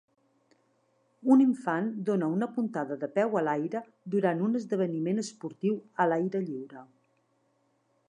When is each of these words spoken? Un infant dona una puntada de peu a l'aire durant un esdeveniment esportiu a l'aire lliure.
Un 1.35 1.43
infant 1.45 1.91
dona 2.07 2.31
una 2.37 2.49
puntada 2.57 2.99
de 3.03 3.11
peu 3.19 3.39
a 3.41 3.45
l'aire 3.49 3.85
durant 4.17 4.43
un 4.49 4.63
esdeveniment 4.63 5.25
esportiu 5.27 5.81
a 6.07 6.13
l'aire 6.13 6.47
lliure. 6.51 6.89